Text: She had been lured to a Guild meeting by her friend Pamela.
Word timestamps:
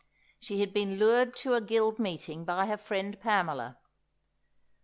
She 0.39 0.61
had 0.61 0.73
been 0.73 0.97
lured 0.97 1.35
to 1.35 1.53
a 1.53 1.61
Guild 1.61 1.99
meeting 1.99 2.43
by 2.43 2.65
her 2.65 2.75
friend 2.77 3.19
Pamela. 3.21 3.77